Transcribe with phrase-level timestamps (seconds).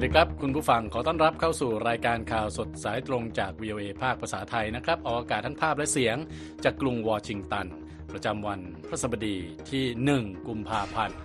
[0.00, 6.16] วัสดีครับ คุณผู้ฟังขอต้อนรับเข้าสู่รายการข่าวสดสายตรงจาก VOA ภาคภาษาไทยนะครับ ออกอากาศทั้งภาพและเสียง
[6.64, 7.66] จากกรุงวอชิงตัน
[8.12, 9.36] ประจำวันพฤหัสบดี
[9.70, 9.84] ที่
[10.18, 11.16] 1 กุมภาพันธ์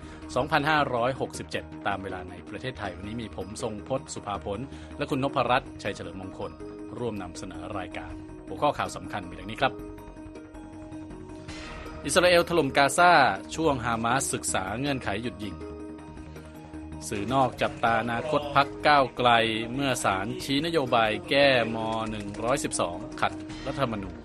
[0.90, 4.60] 2567 ตามเวลาในประเทศไทย วันนี้มีผมทรงพศสุภาพล
[4.98, 6.52] และคุณนพรัตน์ชัยเฉลิมมงคล
[7.00, 8.14] ร่วมนำเสนอรายการ
[8.48, 9.74] หัวข้อข่าวสำคัญมีดังนี้ครับ
[12.06, 13.12] อิสราเอลถล่มกาซา
[13.56, 15.56] ช่วงฮามาสศึกษาเงื่อนไขหยุดยิง
[17.10, 19.30] สื่อนอกจับตาอนาคตพักก้าวไกล
[19.74, 21.78] เมื่อศาลชี้นโยบายแก้ม
[22.50, 23.34] 112 ขัด
[23.66, 24.18] รัฐธรรมนูญ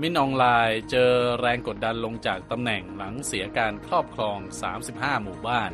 [0.00, 4.38] มินออนไลน์เจอแรงกดดันลงจากตำแหน่งหลังเสียการครอบครอง
[4.80, 5.70] 35 หมู่บ้าน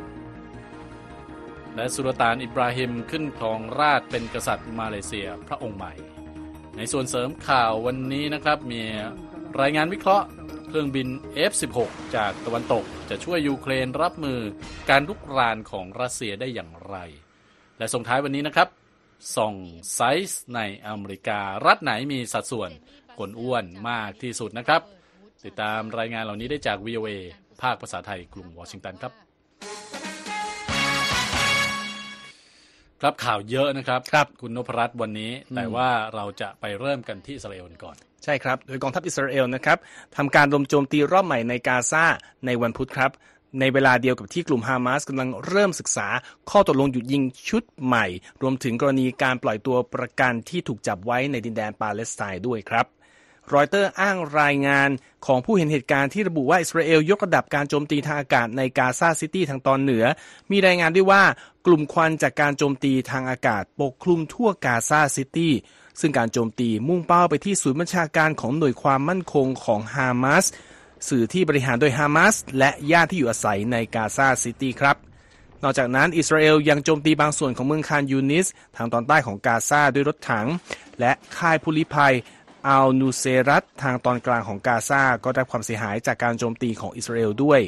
[1.75, 5.93] และสุลต่านอิบราฮิมขึ้นครองราชเป็นกษัตริย์มาเลเซียพระองค์ใหม่
[6.77, 8.81] ในส่วนเสริมข่าววันนี้นะครับมี
[9.61, 10.25] รายงานวิเคราะห์
[10.67, 11.07] เครื่องบิน
[11.51, 11.77] F-16
[12.15, 14.39] จากตะวันตกจะช่วยยูเครนรับมือ
[14.89, 16.95] การลุกรานของรัสเซียได้อย่างไร
[17.77, 18.67] และส่งท้ายวันนี้นะครับ
[19.35, 19.55] ส่อง
[19.93, 22.71] ไซส์ในอเมริการัฐไหนมีสัดส่วน
[23.17, 24.81] คนอ้วนมากที่สุดนะครับ
[25.45, 27.11] ติดตามรายงานเหล่านี้ได้จาก VOA
[27.61, 29.13] ภาคภาษาไทยกรุงวอชิงตันครับ
[33.01, 39.77] ครับข่าวเยอะนะครับครับคุณนพรัตน์วันนี้ แต่ว่าเราจะไปเริ่มกันที่อิสราเอลก่อน ใช่ครับ โดยกองทัพอิสราเอลนะครับ
[40.15, 42.05] ทำการรวมโจมตีรอบใหม่ในกาซา
[42.45, 43.11] ในวันพุธครับ
[43.59, 46.07] ในเวลาเดียวกับที่กลุ่มฮามาสกำลังเริ่มศึกษา
[46.49, 48.05] ข้อตกลงหยุดยิงชุดใหม่
[48.41, 52.85] รวมถึงกรณีการปล่อยตัวประกันที่ถูกจับไว้ในดินแดนปาเลสไตน์ด้วยครับ
[53.53, 54.89] รอยเตอร์อ้างรายงาน
[55.25, 60.05] ของผู้เห็นเหตุการณ์ที่ระบุว่า อิสราเอลยกระดับการโจมตีทางอากาศในกาซาซิตี้ทางตอนเหนือ
[60.51, 61.23] มีรายงานด้วยว่า
[61.65, 65.53] กลุ่มควันจากการโจมตีทางอากาศปกคลุมทั่วกาซาซิตี้
[65.99, 70.45] ซึ่งการโจมตีมุ่งเป้าไปที่ศูนย์บัญชาการของหน่วยความมั่นคงของฮามาส
[71.07, 74.97] สื่อที่บริหารโดยฮามาสและย่านที่อยู่อาศัยในกาซาซิตี้ครับ
[75.63, 80.47] นอกจากนั้นอิสราเอลยังโจมตีบางส่วนของเมืองคานยูนิส ทางตอนใต้ของกาซาด้วยรถถัง
[80.99, 82.13] และค่ายผู้ลี้ภัย
[82.67, 87.61] อัลนูเซรัตทางตอนกลางของกาซาก็ได้ความเสียหายจากการโจมตีของอิสราเอลด้วย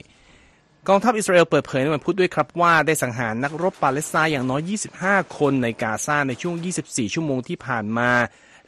[0.89, 4.61] กองทัพอิสราเอลเปิดเผยในวันพุธด้วยครับว่าได้สังหารนักรบปาเลสไตน์อย่างน้อย
[4.99, 6.55] 25 คนในกาซาในช่วง
[6.85, 8.11] 24 ชั่วโมงที่ผ่านมา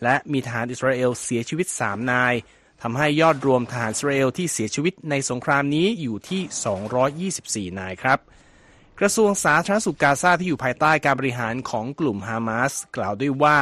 [0.04, 2.34] และมีทหารอิสราเอลเสียชีวิต 3 นาย
[2.82, 8.20] ทำให้ยอดรวมทหารอิสราเอลที่เสียชีวิตในสงครามนี้อยู่ที่ 224 นายครับ
[9.00, 13.58] กระทรวงสาธารณสุขกาซาที่อยู่ภายใต้การบริหารของกลุ่มฮามาสกล่าวด้วยว่า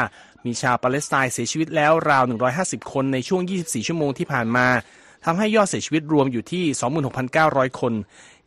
[0.45, 2.23] มีชาวปาเลสไตน์เสียชีวิตแล้วราว
[2.57, 4.67] 150 คนในช่วง 24 ชั่วโมงที่ผ่านมา
[5.29, 6.63] ทำให้ยอดเสียชีวิตรวมอยู่ที่
[7.21, 7.93] 26,900 คน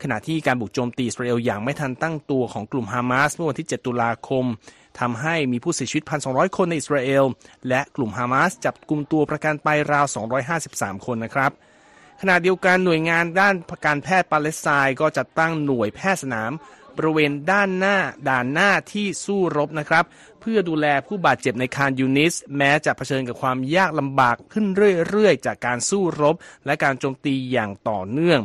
[0.03, 4.45] ขณะที่การบุกโจมตีอิสราเอลอย่างไม่ทันตั้งตัวของกลุ่มฮามาสเมื่อวันที่ 7 ตุลาคม
[5.01, 7.25] ทำให้มีผู้เสียชีวิต 1,200 คนในอิสราเอล
[7.69, 10.07] และกลุ่มฮามาสจับกลุ่มตัวประกันไปราว
[10.57, 11.51] 253 คนนะครับ
[12.21, 13.55] ขณะเดียวกันหน่วยงานด้าน
[13.87, 16.53] การแพทย์ปาเลสไตน์ก็จัดตั้งหน่วยแพทย์สนาม
[16.97, 17.97] บริเวณด้านหน้า
[18.29, 20.05] ด่านหน้าที่สู้รบนะครับ
[20.41, 24.67] เพื่อดูแลผู้บาดเจ็บในคานยูนิส แม้จะเผชิญกับความยากลำบากขึ้น
[25.09, 26.37] เรื่อยๆ จากการสู้รบ
[26.67, 28.41] และการโจมตีอย่างต่อเนื่อง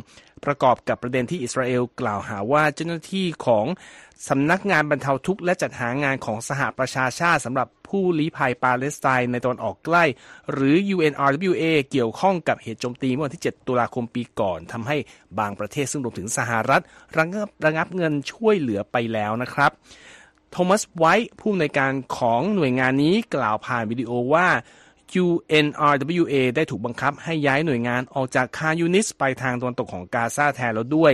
[0.46, 3.66] ประกอบกับประเด็นที่อิสราเอลกล่าวหาว่าเจ้าหน้าที่ของ
[4.30, 10.04] สำนักงานบรรเทาทุกข์และจัดหางานของสหประชาชาติสำหรับผู้ลี้ภัยปาเลสไตน์ในตอนออกใกล้
[10.52, 14.98] หรือ UNRWA เกี่ยวข้องกับเหตุโจมตีเมื่อวันที่ 7 ตุลาคมปีก่อนทำให้
[15.40, 16.82] บางประเทศซึ่งรวมถึงสหรัฐ
[17.18, 19.72] ระงับระงับเงินช่วยเหลือไปแล้วนะครับ
[20.52, 24.48] โทมัสไวท์ผู้อำนวยการของหน่วยงานนี้กล่าวผ่านวิดีโอว่า
[25.24, 31.14] UNRWA ได้ถูกบังคับให้ย้ายหน่วยงานออกจากคานยูนิสไปทางตะวันตกของกาซาแทนแล้วด้วย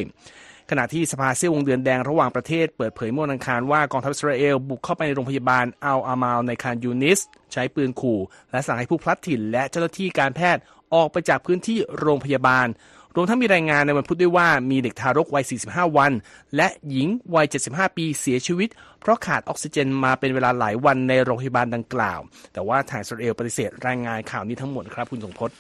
[0.72, 7.20] ขณะที่สภาเสี้ยววงเดือนแดงระหว่างประเทศเปิดเผยเมื่อวันอังคารว่ากองทัพอิสราเอลบุกเข้าไปในโรงพยาบาลอัลอามาลในคานยูนิส
[7.54, 8.20] ใช้ปืนขู่
[8.52, 10.62] และสั่งให้ผู้พลัดถิ่นและเจ้าหน้าที่การแพทย์
[10.94, 12.68] ออกไปจากพื้นที่โรงพยาบาล
[13.16, 16.12] รวมทั้งมีรายงานในวันพุธด้วยว่ามีเด็กทารกวัย 45 วัน
[16.56, 18.70] และหญิงวัย 75 ปีเสียชีวิต
[19.02, 22.20] เพราะขาดออกซิเจนมาเป็นเวลาหลายวันในโรงพยาบาลดังกล่าว
[22.54, 25.56] แต่ว่าทางอิสราเอลปฏิเสธรายงานข่าวนี้ทั้งหมดครับคุณสงพจน์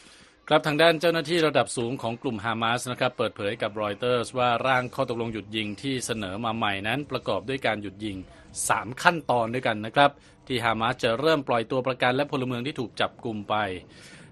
[0.53, 8.17] ครับทางด้านเจ้าหน้าที่ระดับสูงของกลุ่มฮามาสนะครับเปิดเผยกับรอยเตอร์สว่าร่างข้อตกลงหยุดยิงที่เสนอมาใหม่นั้นประกอบด้วยการหยุดยิง
[8.59, 10.11] 3 ขั้นตอนด้วยกันนะครับ
[10.47, 13.55] ที่ฮามาสจะเริ่มปล่อยตัวประกันและพลเมืองที่ถูกจับกลุ่มไป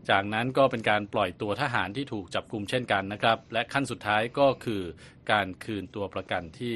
[0.10, 4.81] จากนั้นก็เป็นการปล่อยตัวทหารที่ถูกจับกลุ่มเช่นกันนะครับ และขั้นสุดท้ายก็คือ
[5.31, 6.75] การคืนตัวประกันที่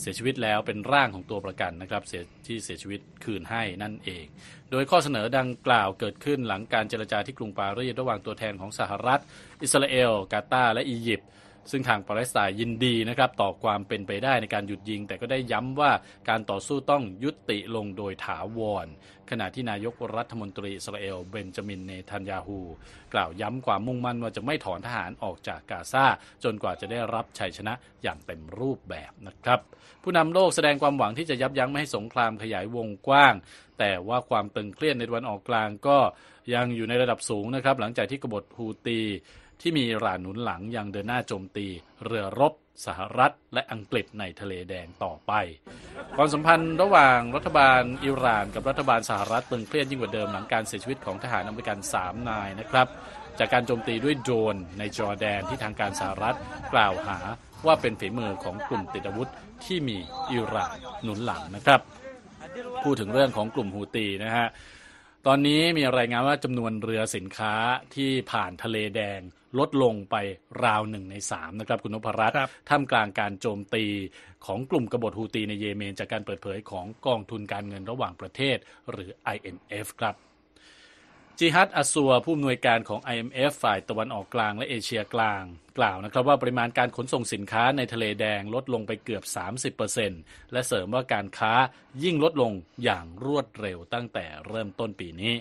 [0.00, 2.02] เสียชีวิตแล้วเป็นร่างของตัวประกันนะครับ
[2.46, 4.24] ที่เสียชีวิตคืนให้นั่นเอง
[4.70, 9.20] โดยข้อเสนอดังกล่าวเกิดขึ้นหลังการเจรจาที่กรุงปารีสระหว่างตัวแทนของสหรัฐ
[9.62, 11.28] อิสราเอล กาตาร์และอียิปต์
[11.70, 15.90] ซึ่งทางปาเลสไตน์ยินดีนะครับต่อความเป็นไปได้ในการหยุดยิง แต่ก็ได้ย้ำว่า
[16.28, 18.86] การต่อสู้ต้องยุติลงโดยถาวร
[19.30, 22.58] ขณะที่นายกรัฐมนตรีอิสราเอลเบนจามินเนทันยาฮู
[23.14, 26.06] กล่าวย้ำความมุ่งมั่นว่าจะไม่ถอนทหารออกจากกาซา
[26.44, 29.60] จนกว่าจะได้รับชัยชนะอย่างเต็มรูปแบบนะครับ
[30.02, 33.34] ผู้นำโลกแสดงความหวังที่จะยับยั้งไม่ให้สงครามขยายวงกว้าง
[33.78, 35.98] แต่ว่าความตึงเครียดในวันออกกลางก็
[36.54, 39.00] ยังอยู่ในระดับสูงนะครับ หลังจากที่กบฏฮูตี
[39.60, 41.66] ที่มีอิหร่านหนุนหลังยังเดินหน้าโจมตี
[42.04, 42.54] เรือรบ
[42.86, 45.32] สหรัฐและอังกฤษในทะเลแดงต่อไป
[46.16, 52.88] ความสัมพันธ์ระหว่างรัฐบาลอิหร่านกับรัฐบาลสหรัฐตึงเครียดยิ่งกว่าเดิมหลังการเสียชีวิตของทหารอเมริกัน 3 นายนะครับ
[53.38, 56.36] จากการโจมตีด้วยโดรนในจอร์แดนที่ทางการสหรัฐ
[56.72, 57.18] กล่าวหา
[57.66, 59.30] ว่าเป็นฝีมือของกลุ่มติดอาวุธ
[59.64, 59.98] ที่มี
[60.32, 61.80] อิหร่านหนุนหลังนะครับ
[62.84, 64.46] พูดถึงเรื่องของกลุ่มฮูตีนะฮะ
[65.26, 67.54] ตอนนี้มีรายงานว่าจำนวนเรือสินค้า
[67.94, 69.20] ที่ผ่านทะเลแดง
[69.58, 70.16] ลดลงไป
[70.64, 73.84] ราวหนึ่งในสามนะครับคุณนพรัตน์ครับท่ามกลางการโจมตี
[74.46, 78.56] ของกลุ่มกบฏฮูตีในเยเมน จากการเปิดเผยของกองทุนการเงินระหว่างประเทศ
[78.90, 80.14] หรือ IMF ครับ
[81.42, 85.42] จิฮัดอัสัวผู้อำนวยการของ IMF ฝ่ายตะวันออกกลางและเอเชียกลาง
[85.78, 89.24] กล่าวนะครับว่าปริมาณการขนส่งสินค้าในทะเลแดงลดลงไปเกือบ
[89.88, 91.52] 30%และเสริมว่าการค้า
[92.04, 92.52] ยิ่งลดลง
[92.84, 95.34] อย่างรวดเร็วตั้งแต่เริ่มต้นปีนี้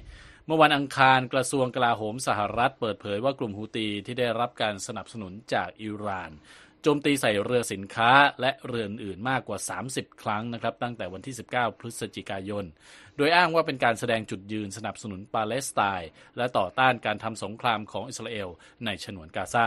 [0.46, 6.32] เมื่อวันอังคารกระทรวงกลาโหมสหรัฐเปิดเผยว่ากลุ่มฮูตีที่ได้รับการสนับสนุนจากอิหร่าน
[6.84, 8.12] โจมตีใส่เรือสินค้า
[8.42, 9.60] และเรืออื่นมากกว่า
[9.92, 12.66] 30 ครั้งนะครับตั้งแต่วันที่ 19 พฤศจิกายน
[13.20, 18.50] โดยอ้างว่าเป็นการแสดงจุดยืนสนับสนุนปาเลสไตน์และต่อต้านการทำสงครามของอิสราเอล
[18.86, 19.66] ในฉนวนกาซา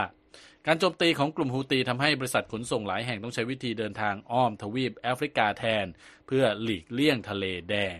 [0.67, 5.85] การโจมตีของกลุ่มฮูตีทำให้บริษัทขนส่งหลายแห่งต้องใช้วิธีเดินทางอ้อมทวีปแอฟริกาแทน
[6.27, 7.97] เพื่อหลีกเลี่ยงทะเลแดง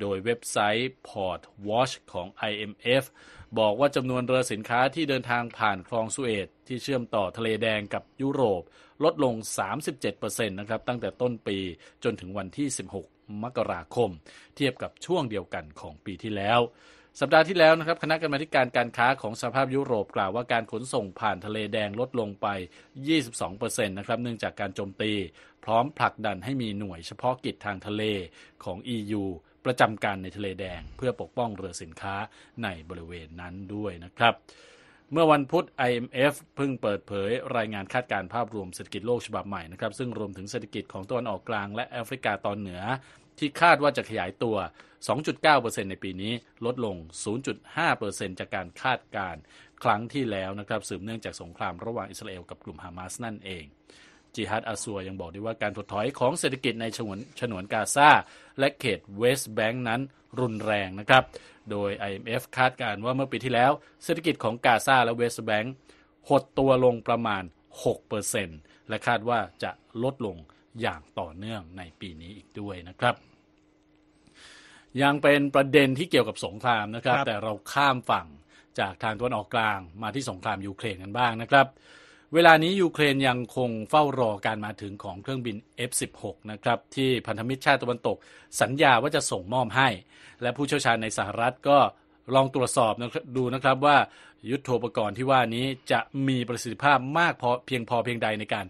[0.00, 3.04] โดยเว็บไซต์ Port Watch ของ IMF
[3.58, 8.62] บอกว่าจำนวนเรือสินค้าที่เดินทางผ่านคลองสุเอตที่เชื่อมต่อทะเลแดงกับยุโรป
[9.04, 9.34] ลดลง
[9.92, 11.58] 37%นะครับตั้งแต่ต้นปี
[12.04, 14.10] จนถึงวันที่ 16 มกราคม
[14.56, 16.60] เทียบกับช่วงเดียวกันของปีที่แล้ว
[17.20, 22.46] สัปดาห์ที่แล้วนะครับคณะกรรมาธิการการค้าของสภาพยุโรปกล่าวว่าการขนส่งผ่านทะเลแดงลดลงไป
[23.22, 25.12] 22%นะครับเนื่องจากการโจมตี
[25.64, 28.02] พร้อมผลักดันให้มีหน่วยเฉพาะกิจทางทะเล
[28.64, 29.24] ของ EU
[29.64, 32.14] ประจำการในทะเลแดง เพื่อปกป้องเรือสินค้า
[32.62, 34.34] ในบริเวณนั้นด้วยนะครับ
[35.12, 42.82] เมื่อวันพุธ IMF เพิ่งเปิดเผยรายงานคาดการณ์ภาพรวมเศรษฐกิจโลกฉบับใหม่นะครับซึ่งรวมถึงเศรษฐกิจของตะวันออกกลางและแอฟริกาตอนเหนือ
[43.38, 44.56] ที่คาดว่าจะขยายตัว
[45.22, 46.32] 2.9%ในปีนี้
[46.66, 46.96] ลดลง
[47.68, 49.40] 0.5%จากการคาดการณ์
[49.82, 53.64] ครั้งที่แล้วนะครับสืบเนื่องจากสงครามระหว่างอิสราเอลกับกลุ่มฮามาสนั่นเอง
[54.34, 58.08] จิฮัดอาซัวยังบอกด้วยว่าการถดถอยของเศรษฐกิจในฉนวนฉนวนกาซา
[58.58, 60.00] และเขตเวสต์แบงก์นั้น
[60.40, 61.24] รุนแรงนะครับ
[61.70, 63.72] โดย IMF คาดการณ์ว่าเมื่อปีที่แล้ว
[64.04, 65.74] เศรษฐกิจของกาซาและเวสต์แบงก์
[66.28, 67.42] หดตัวลงประมาณ
[68.16, 69.70] 6%และคาดว่าจะ
[70.02, 70.36] ลดลง
[70.80, 73.14] อย่างต่อเนื่องในปีนี้อีกด้วยนะครับ
[75.02, 78.26] ยังเป็นประเด็นที่เกี่ยวกับสงครามนะครับครับแต่เราข้ามฝั่ง
[78.78, 81.66] จากทางตะวันออกกลางมาที่สงครามยูเครนกันบ้างนะครับ
[82.34, 85.56] เวลานี้ยูเครนยังคงเฝ้ารอการมาถึงของเครื่องบิน
[85.90, 88.16] F16 นะครับที่พันธมิตรชาติตะวันตก
[88.60, 89.88] สัญญาว่าจะส่งมอบให้
[90.42, 91.78] และผู้เชี่ยวชาญในสหรัฐก็
[92.34, 93.96] ลองตรวจสอบบดูนะครับว่า
[94.50, 98.66] ยุทโธปกรณ์ที่ว่านี้จะมีประสิทธิภาพมากพอเพียงพอเพียงใดในการ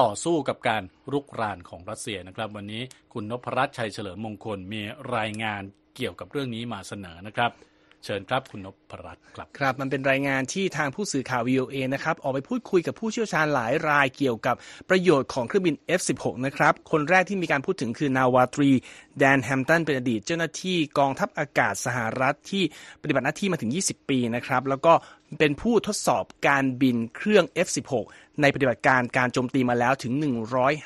[0.00, 4.82] ต่อสู้กับการรุกรานของรัสเซียนะครับ วันนี้คุณนพรัตน์ชัยเฉลิมมงคลมี
[5.16, 5.62] รายงาน
[5.96, 7.50] เกี่ยวกับเรื่องนี้มาเสนอนะครับ
[8.04, 14.56] เชิญครับคุณนพรัตน์ครับครับ มันเป็นรายงานที่ทางผู้สื่อข่าว VOA นะครับออกไปพูดคุยกับผู้เชี่ยวชาญหลายรายเกี่ยวกับ
[14.90, 18.70] ประโยชน์ของเครื่องบิน F16 นะครับคนแรกที่มีการพูดถึงคือนาวาตรี
[19.18, 22.62] แดนแฮมตันเป็นอดีต เจ้าหน้าที่กองทัพอากาศสหรัฐที่
[23.02, 24.92] ปฏิบัติหน้าที่มาถึง 20 ปีนะครับแล้วก็
[25.38, 27.92] เป็นผู้ทดสอบการบินเครื่อง F16
[28.42, 30.12] ในปฏิบัติการการโจมตีมาแล้วถึง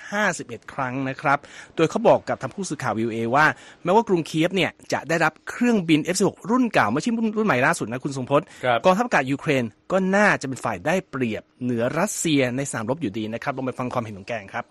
[0.05, 1.39] 151 ครั้งนะครับ
[1.77, 3.47] โดยเขาบอกกับทางผู้สื่อข่าว VOA ว่า
[3.85, 14.67] แม้ว่ากรุงเคียฟเนี่ยจะได้รับเครื่องบิน F16 รุ่นเก่าไม่ใช่รุ่นรุ่นใหม่ล่าสุดนะคุณทรงพจน์ครับกองทัพอากาศยูเครนก็น่าจะเป็นฝ่ายได้เปรียบเหนือรัสเซียในสนามรบอยู่ดีนะครับลองไปฟังความเห็นของแกงครับ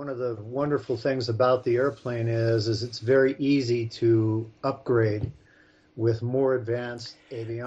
[0.00, 4.10] One of the wonderful things about the airplane is, is it's very easy to
[4.70, 5.24] upgrade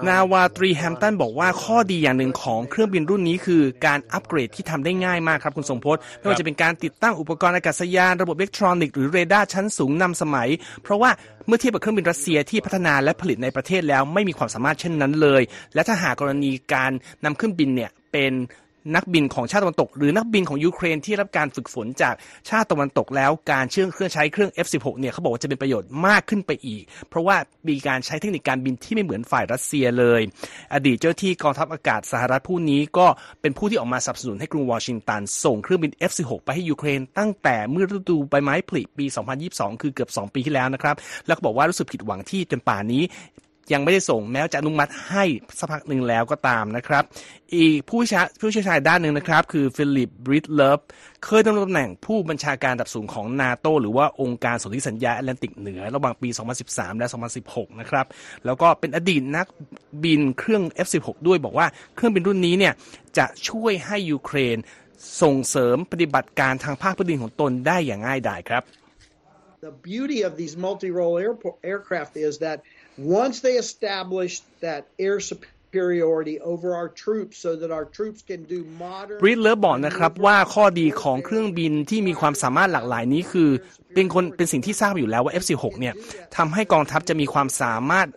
[0.08, 10.48] นาวาตรีแฮมตันบอกว่าข้อดีอย่างหนึ่งของเครื่องบินรุ่นนี้คือการอัปเกรดที่ทำได้ง่ายมากครับคุณทรงพจน์ไม่ว่าจะเป็นการติดตั้งอุปกรณ์อากาศยานระบบอิเล็กทรอนิกส์หรือเรดาร์ชั้นสูงนำสมัย
[10.82, 11.10] เพราะว่า
[11.46, 15.42] เมื่อเทียบกับเครื่องบินรัสเซียที่พัฒนาและผลิตในประเทศแล้วไม่มีความสามารถเช่นนั้นเลย
[15.74, 16.92] และถ้าหากกรณีการ
[17.24, 18.32] นำเครื่องบินเนี่ยเป็น
[18.94, 22.14] นักบินของชาติตะวันตก หรือนักบินของยูเครนที่รับการฝึกฝนจาก
[22.48, 27.36] ชาติตะวันตกแล้วการเชื่อมเครื่องใช้เครื่อง F16 เนี่ยเขาบอกว่าจะเป็นประโยชน์มากขึ้นไปอีก เพราะว่า
[27.68, 30.20] มีการใช้เทคนิคการบินที่ไม่เหมือนฝ่ายรัสเซียเลย
[30.74, 33.06] อดีตเจ้าหน้าที่กองทัพอากาศสหรัฐผู้นี้ก็
[33.40, 39.06] เป็นผู้ที่ออกมาสนับสนุนให้กรุงวอชิงตันส่งเครื่องบิน F16 ไปให้ยูเครน ตั้งแต่เมื่อฤดูใบไม้ผลิปี
[39.44, 43.04] 2022 คือเกือบ 2 ปีที่แล้วนะครับแล้วก็บอกว่ารู้สึกผิดหวังที่จนป่านนี้
[43.72, 45.24] ยังไม่ได้ส่งแม้จะอนุมัติให้
[45.58, 47.04] สักพักหนึ่งแล้วก็ตามนะครับ
[47.54, 50.80] อีกผู้ชาผู้เชี่ยวชาญด้านหนึ่งนะครับ คือฟิลิปบริดเลิฟ
[51.24, 56.28] เคยดำรงตำแหน่งผู้บัญชาการระดับสูงของนาโตหรือว่าองค์การสนธิสัญญาแอตแลนติกเหนือ ระหว่างปี
[56.64, 57.06] 2013 และ
[57.44, 58.06] 2016 นะครับ
[58.44, 59.46] แล้วก็เป็นอดีตนัก
[60.04, 62.74] บินเครื่อง F16 ด้วยบอกว่าเครื่องบินรุ่นนี้เนี่ย
[63.18, 64.56] จะช่วยให้ยูเครน
[65.22, 68.64] ส่งเสริมปฏิบัติการทางภาคพื้นดินของตนได้อย่างง่ายดายครับ
[69.68, 71.16] The beauty of these multi-role
[71.72, 72.58] aircraft is that
[72.98, 78.60] once they establish that air superiority over our troops so that our troops can do
[78.84, 83.50] modern บริดเลอร์บอกนะครับว่าข้อดีของเครื่องบินที่มีความสามารถหลากหลายนี้คือ
[83.94, 85.94] เป็นคนเป็นสิ่งที่ทราบอยู่แล้วว่า F16 เนี่ย
[86.36, 88.08] ทำให้กองทัพจะมีความสามารถ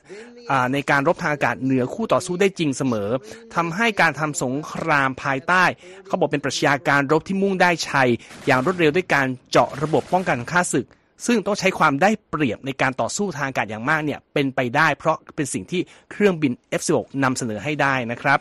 [0.51, 3.09] อ่าในการรบทางอากาศเหนือคู่ต่อสู้ได้จริงเสมอ
[3.55, 5.63] ทำให้การทำสงครามภายใต้
[6.05, 8.09] เขาบอกเป็นปรัชญาการรบที่มุ่งได้ชัย
[8.45, 10.85] อย่างรวดเร็วด้วยการเจาะระบบป้องกันข้าศึก
[11.25, 18.39] ซึ่งต้องใช้ความได้เปรียบในการต่อสู้ทางอากาศอย่างมากเนี่ยเป็นไปได้เพราะเป็นสิ่งที่เครื่องบิน F16 นำเสนอให้ได้นะครับ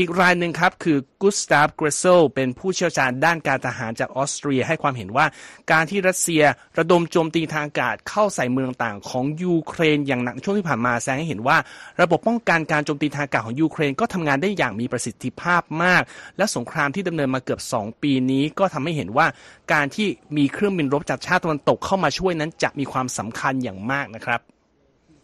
[0.00, 5.26] อีกรายหนึ่งครับ คือกุสตาฟเกรเซลเป็นผู้เชี่ยวชาญด้านการทหารจากออสเตรียให้ความเห็นว่า
[5.72, 6.42] การที่รัสเซีย
[6.78, 11.56] ระดมโจมตีทางอากาศเข้าใส่เมืองต่างๆของยูเครนอย่างหนักช่วงที่ผ่านมาแสดงให้เห็นว่า
[12.00, 16.02] ระบบป้องกันการโจมตีทางอากาศของยูเครนก็ทำงานได้อย่างมีประสิทธิภาพมาก
[16.38, 19.26] และสงครามที่ดำเนินมาเกือบ 2 ปีนี้ก็ทำให้เห็นว่า
[19.72, 24.42] การที่มีเครื่องบินรบจากชาติตะวันตกเข้ามาช่วยนั้นจะมีความสำคัญอย่างมากนะครับ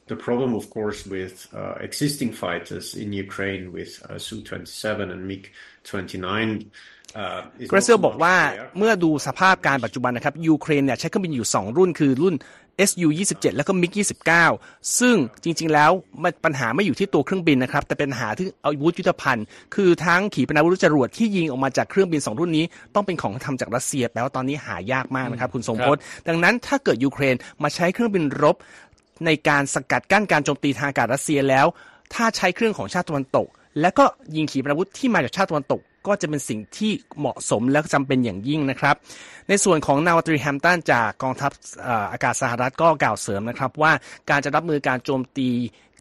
[0.07, 4.85] The problem, of course, with uh, existing fighters in Ukraine with uh, Su-27
[5.15, 6.29] and MiG-29
[7.15, 8.35] uh, is เกรเซลบอกว่า
[8.79, 12.35] เมื่อดูสภาพการปัจจุบันนะครับยูเครนเนี่ยใช้เครื่องบินอยู่ 2 รุ่นคือรุ่น
[12.89, 13.97] SU 27แล้วก็ MiG
[14.45, 15.91] 29ซึ่งจริง ๆ แล้ว
[16.23, 28.57] มันปัญหาไม่อยู่ที่ตัวเครื่องบินนะครับ แต่เป็นปัญหาที่อาวุธยุทโธภัณฑ์ คือทั้งขีปนาวุธจรวดที่ยิงออกมาจากเครื่องบิน 2 รุ่นนี้ ต้องเป็นของทำจากรัสเซียแปลว่าตอนนี้หายากมากนะครับ คุณทรงพจน์ดังนั้นถ้าเกิดยูเครนมาใช้เครื่องบินรบ
[29.27, 31.67] ในการสกัดกั้นการโจมตีทางอากาศรัสเซียแล้ว
[32.15, 33.47] ถ้าใช้เครื่องของชาติตะวันตก
[33.81, 34.05] และก็
[34.37, 38.97] ยิงขีปนาวุธที่มาจากชาติตะวันตก ก็จะเป็นสิ่งที่เหมาะสมและจำเป็นอย่างยิ่งนะครับ
[39.49, 41.51] ในส่วนของนาวาตรีแฮมตันจากกองทัพ
[42.13, 43.93] อากาศสหรัฐก็กล่าวเสริมนะครับว่า
[44.31, 45.49] การจะรับมือการโจมตี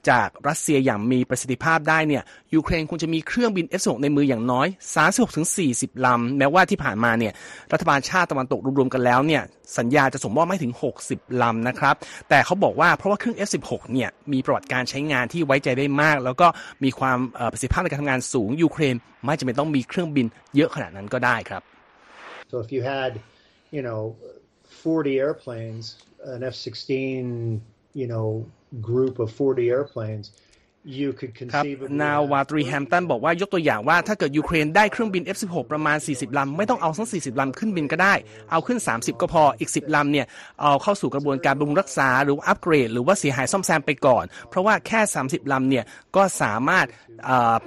[0.10, 2.24] จากรัสเซียอย่างมีประสิทธิภาพได้เนี่ย
[2.56, 4.68] ยูเครนควรจะมีเครื่องบิน F16 ในมืออย่างน้อย
[5.36, 7.34] 36-40 ลำ แม้ว่าที่ผ่านมาเนี่ย
[7.74, 9.42] รัฐบาลชาติตะวันตกรวมๆกันแล้วเนี่ย
[9.78, 10.74] สัญญาจะส่งมอบไม่ถึง
[11.06, 11.96] 60 ลำนะครับ
[12.30, 16.48] แต่เขาบอกว่าเพราะว่าเครื่อง F16 เนี่ยมีประวัติการใช้งานที่ไว้ใจได้มาก แล้วก็
[16.84, 17.18] มีความ
[17.52, 18.96] ประสิทธิภาพในการทำงานสูงยูเครน
[19.26, 21.62] ไม่จำเป็นต้องมีเครื่องบินเยอะขนาดนั้นก็ได้ครับ
[22.52, 23.12] So if you had,
[23.76, 24.02] you know,
[24.84, 25.86] 40 airplanes,
[26.34, 26.90] an F-16,
[28.02, 28.28] you know,
[28.82, 30.32] group of 40 airplanes,
[30.86, 38.14] you could ครับ conceivably นาวา have ตรีแฮมตันบอกว่ายกตัวอย่างว่าถ้าเกิดยูเครนได้เครื่องบิน F16 ประมาณ 40 ลำ ไม่ต้องเอาทั้ง 40 ลำขึ้นบินก็ได้
[38.52, 40.26] เอาขึ้น 30 ก็พออีก 10 ลำเนี่ย
[40.62, 45.84] เอาเข้าสู่กระบวนการบำรุงรักษาหรือว่าอัปเกรด หรือว่าเสียหายซ่อมแซมไปก่อน เพราะว่าแค่ 30 ลำเนี่ย
[46.16, 46.88] ก็สามารถ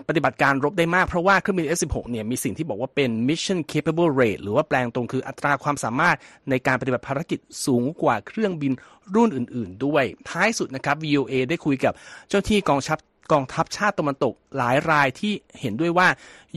[0.09, 6.17] ปฏิบัติการรบได้มาก เพราะว่าเครื่องบิน F16 เนี่ยมีสิ่งที่บอกว่าเป็น mission capable rate หรือว่าแปลงตรงคืออัตราความสามารถ
[6.51, 8.73] ในการปฏิบัติภารกิจสูงกว่าเครื่องบิน
[9.15, 11.93] รุ่นอื่น ๆ ด้วย ท้ายสุดนะครับ VOA ได้คุยกับ
[12.29, 12.99] เจ้าที่กองชัพ
[13.33, 16.09] กองทัพชาติตะวันตกหลายรายที่เห็นด้วยว่า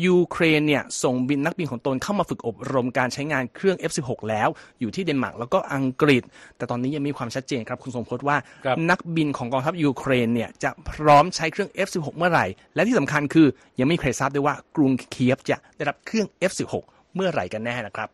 [0.06, 4.50] ยูเครนเนี่ยส่งบินนักบินของตนเข้ามาฝึกอบรมการใช้งานเครื่อง F16 แล้ว
[4.80, 6.24] อยู่ที่เดนมาร์กแล้วก็อังกฤษ
[6.58, 12.46] แต่ตอนนี้ยังมีความชัดเจนครับคุณสมพศว่าครับนักบินของกองทัพยูเครนเนี่ยจะพร้อมใช้เครื่อง F16 เมื่อไหร่
[12.76, 13.48] และที่สำคัญคือ
[13.80, 16.74] ยังไม่มีใครทราบด้วยว่ากรุงเคียฟจะได้รับเครื่อง F16
[17.16, 18.10] เมื่อไหร่กันแน่นะครับ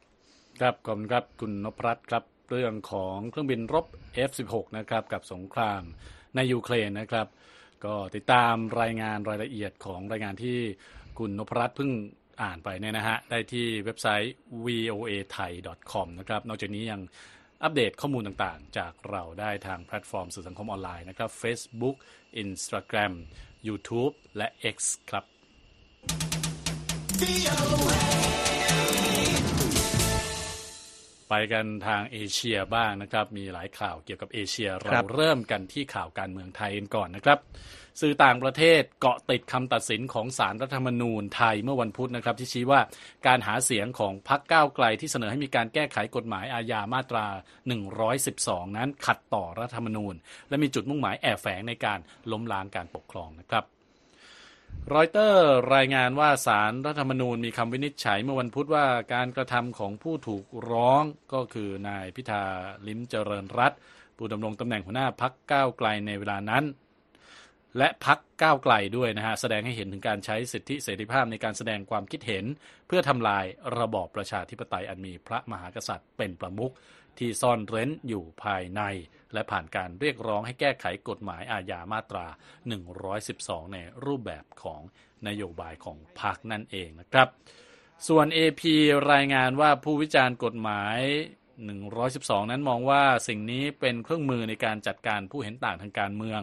[0.61, 3.85] ครับขอบคุณครับคุณนพรัตน์ครับเรื่องของเครื่องบินรบ
[4.29, 5.81] F16 นะครับกับสงคราม
[6.35, 7.27] ในยูเครนนะครับ
[7.85, 10.57] ก็ติดตามรายงานรายละเอียดของรายงานที่
[11.19, 11.91] คุณนพรัตน์เพิ่ง
[12.43, 14.33] อ่านไปเนี่ยนะฮะ ได้ที่เว็บไซต์
[14.65, 15.51] voa thai
[15.91, 17.01] com นะครับ นอกจากนี้ยัง
[17.63, 21.95] อัปเดตข้อมูลต่างๆ จากเราได้ทางแพลตฟอร์มสื่อสังคมออนไลน์นะครับ Facebook
[22.43, 23.13] Instagram
[23.67, 24.77] YouTube และ X
[25.09, 25.23] ครับ
[31.29, 37.39] ไปกันทางเอเชียบ้างนะครับ มีหลายข่าวเกี่ยวกับเอเชีย เราเริ่มกันที่ข่าวการเมืองไทยกันก่อนนะครับ
[38.01, 42.81] สื่อต่างประเทศเกาะติดคำตัดสินของสารรัฐธรรมนูญไทยเมื่อวันพุธนะครับ ที่ชี้ว่า
[43.27, 47.25] การหาเสียงของพรรคก้าวไกลที่เสนอให้มีการแก้ไขกฎหมายอาญามาตรา
[48.01, 50.15] 112 นั้นขัดต่อรัฐธรรมนูญ
[50.49, 51.99] และมีจุดมุ่งหมายแอบแฝงในการ
[52.31, 53.63] ล้มล้างการปกครองนะครับ
[54.93, 61.03] รอยเตอร์รายงานว่าสารรัฐธรรมนูญมีคำวินิจฉัยเมื่อวันพุธว่าการกระทำของผู้ถูกร้อง
[61.33, 62.43] ก็คือนายพิธา
[62.87, 63.73] ลิ้มเจริญรัต
[64.17, 66.63] ผู้ดำรงตำแหน่งหัวหน้าพักก้าวไกลในเวลานั้น
[67.77, 72.45] และพักก้าวไกลด้วยนะฮะ แสดงให้เห็นถึงการใช้สิทธิเสรีภาพในการแสดงความคิดเห็น
[72.87, 73.45] เพื่อทำลาย
[73.79, 76.73] ระบอบประชาธิปไตยอันมีพระมหากษัตริย์เป็นประมุข
[77.19, 78.81] ที่ซ่อนเร้นอยู่ภายใน
[79.33, 82.25] และผ่านการเรียกร้องให้แก้ไขกฎหมายอาญามาตรา
[82.99, 84.81] 112 ในรูปแบบของ
[85.27, 87.27] นโยบายของพรรคนั่นเองนะครับ
[88.07, 88.61] ส่วน AP
[89.11, 90.99] รายงานว่าผู้วิจารณ์กฎหมาย
[91.75, 96.41] 112 นั้นมองว่าสิ่งนี้เป็นเครื่องมือในการจัดการผู้เห็นต่างทางการเมือง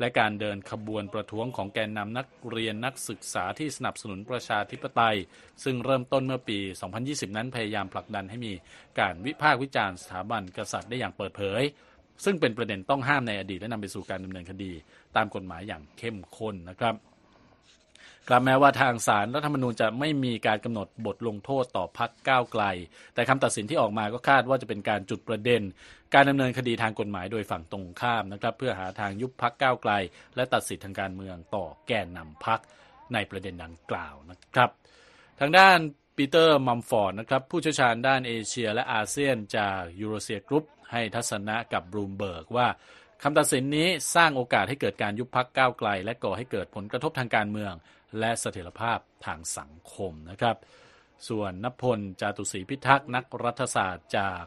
[0.00, 5.16] และการเดินขบวนประท้วงของแกนนำนักเรียนนักศึกษาที่สนับสนุนประชาธิปไตย
[5.64, 6.58] ซึ่งเริ่มต้นเมื่อปี
[6.98, 8.52] 2020 นั้นพยายามผลักดันให้มี
[9.00, 11.62] การวิพากษ์วิจารณ์สถาบันกษัตริย์ได้อย่างเปิดเผย
[12.24, 14.72] ซึ่งเป็นประเด็นต้องห้ามในอดีตและนำไปสู่การดำเนินคดี
[15.16, 16.94] ตามกฎหมายอย่างเข้มข้นนะครับ
[18.28, 22.64] กลับแม้ว่าทางสารรัฐธรรมนูญจะไม่มีการกำหนดบทลงโทษต่อพักก้าวไกล
[23.14, 25.62] แต่คำตัดสินที่ออกมาก็คาดว่าจะเป็นการจุดประเด็น
[26.14, 29.92] การดำเนินคดีทางกฎหมายโดยฝั่งตรงข้ามนะครับเพื่อหาทางยุบพักก้าวไกล
[30.36, 32.60] และตัดสิทธิทางการเมืองต่อแกนนำพัก
[33.14, 34.70] ในประเด็นดังกล่าวนะครับ
[35.40, 35.78] ทางด้าน
[36.16, 42.68] ปีเตอร์มัมฟอร์ดนะครับผู้เชี่ยวชาญด้านเอเชียและอาเซียนจากยูเรเซียกรุ๊ปให้ทัศนะกับบลูมเบิร์กว่า
[43.22, 47.72] คำตัดสินนี้สร้างโอกาสให้เกิดการยุบพักก้าวไกล และก่อให้เกิดผลกระทบทางการเมือง
[48.18, 50.56] และเสถียรภาพทางสังคมนะครับ
[51.28, 54.42] ส่วนณพล จาตุศรีพิทักษ์นักรัฐศาสตร์จาก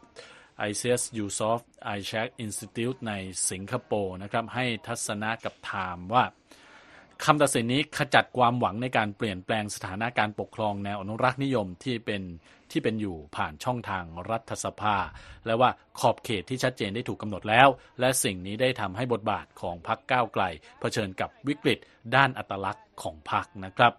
[0.69, 1.59] i c s u s o f
[1.97, 3.13] i c h a c Institute ใน
[3.49, 6.23] สิงคโปร์นะครับให้ทัศนะกับไทม์ว่า
[7.25, 12.21] คำตัดสินนี้ขจัดความหวังในการเปลี่ยนแปลงสถานะการปกครองแนวอนุรักษ์นิยมที่เป็น
[12.71, 14.97] ที่เป็นอยู่ผ่านช่องทางรัฐสภา
[15.45, 17.67] และว่าขอบเขตที่ชัดเจนได้ถูกกำหนดแล้ว
[17.99, 20.43] และสิ่งนี้ได้ทำให้บทบาทของพรรคก้าวไกล
[20.79, 21.79] เผชิญกับวิกฤต
[22.15, 23.91] ด้านอัตลักษณ์ของพรรคนะครับ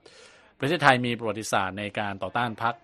[0.58, 2.74] ประเทศไทยมีประวัติศาสตร์ในการต่อต้านพรรค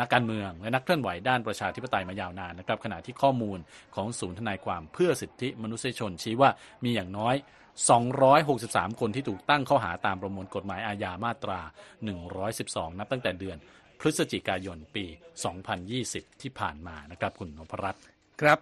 [0.00, 3.58] นักการเมืองและนักเคลื่อนไหวด้านประชาธิปไตยมายาวนานนะครับขณะที่ข้อมูล
[3.94, 6.50] ของศูนย์ทนายความเพื่อสิทธิมนุษยชนชี้ว่า
[6.84, 7.36] มีอย่างน้อย
[7.84, 11.60] 263 คนที่ถูกตั้งข้อหาตามประมวลกฎหมายอาญามาตรา
[12.30, 13.56] 112 นับตั้งแต่เดือน
[14.00, 15.04] พฤศจิกายนปี
[15.74, 18.02] 2020 ที่ผ่านมานะครับคุณนพรัตน์
[18.40, 18.58] ครับ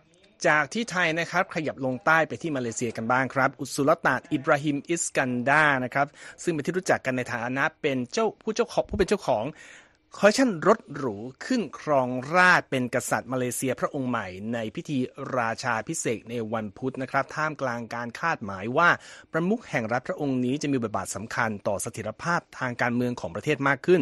[0.47, 6.07] จากที่ไทยนะครับขยับลงใต้ไปที่มาเลเซียกันบ้างครับ อุสุลตาดอิบราฮิมอิสกันดานะครับ
[6.43, 9.45] ซึ่งเป็นที่รู้จักกันในฐานะเป็นเจ้าผู้เจ้าของผู้เป็นเจ้าของ
[10.19, 14.99] คอชันรถหรูขึ้นครองราชเป็นกษัตริย์มาเลเซียพระองค์ใหม่ ในพิธี
[15.39, 18.89] ราชาพิเศษในวันพุธนะครับ ท่ามกลางการคาดหมายว่า
[19.33, 24.01] ประมุขแห่งรัฐพระองค์นี้จะมีบทบาทสำคัญต่อเสถียรภาพทางการเมืองของประเทศมากขึ้น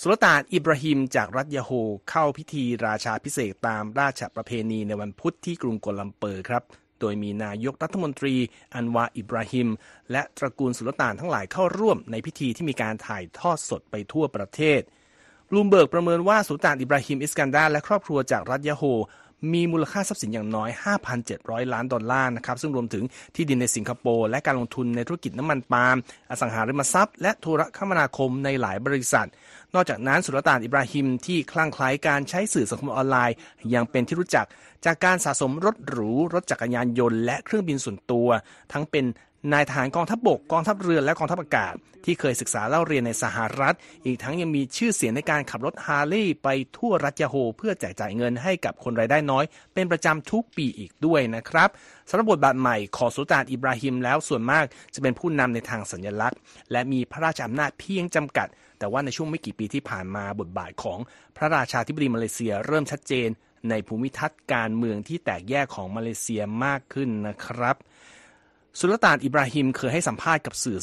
[0.00, 1.70] สุลต่านอิบราฮิมจากรัฐยาโฮ
[2.10, 6.62] เข้าพิธีราชาพิเศษตามราชประเพณีในวันพุธที่กรุงกัวลัมเปอร์ครับ
[7.00, 8.34] โดยมีนายกรัฐมนตรี
[8.74, 9.68] อันวาอิบราฮิม
[10.12, 14.82] และตระกูลสุลต่านทั้งหลายเข้าร่วมในพิธีที่มีการถ่ายทอดสดไปทั่วประเทศ
[15.54, 18.82] บลูมเบิร์กประเมินว่าสุลต่านอิบราฮิมอิสกันดาร์และครอบครัวจากรัฐยะโฮร์
[19.52, 20.70] มีมูลค่าทรัพย์สินอย่างน้อย
[21.20, 25.96] 5,700 ล้านดอลลาร์นะครับ ซึ่งรวมถึงที่ดินในสิงคโปร์และการลงทุนในธุรกิจน้ำมันปาล์ม
[26.30, 29.28] อสังหาริมทรัพย์ และโทรคมนาคมในหลายบริษัท
[29.74, 33.36] นอกจากนั้นสุลต่านอิบราฮิมที่คลั่งไคล้การใช้สื่อสังคมออนไลน์
[33.74, 34.46] ยังเป็นที่รู้จัก
[34.84, 38.28] จากการสะสมรถหรู รถจักรยานยนต์ และเครื่องบินส่วนตัว
[38.72, 39.04] ทั้งเป็น
[39.52, 41.74] นายทหารกองทัพบบกกองทัพเรือและกองทัพอากาศ
[42.04, 51.68] ที่เคยศึกษาเล่าเรียนในสหรัฐ อีกทั้งยังมีชื่อเสียงในการขับรถฮาร์เลย์ไปทั่วรัฐยาโฮเพื่อแจกจ่ายเงินให้กับคนรายได้น้อย เป็นประจำทุกปีอีกด้วยนะครับ
[52.08, 56.38] สำหรับบทบาทใหม่ของสุลต่านอิบราฮิมแล้วส่วนมากจะเป็นผู้นำในทางสัญลักษณ์
[56.72, 58.48] และมีพระราชอำนาจเพียงจำกัด
[58.78, 60.98] แต่ว่าในช่วงไม่กี่ปีที่ผ่านมาบทบาทของ
[61.36, 63.28] พระราชาธิบดีมาเลเซีย เริ่มชัดเจน
[63.70, 67.76] ในภูมิทัศน์การเมืองที่แตกแยกของมาเลเซียมากขึ้นนะครับ
[68.78, 70.78] สุลต่านอิบราฮิมเคยให้สัมภาษณ์กับสื่อ